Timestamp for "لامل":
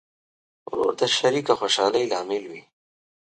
2.11-2.43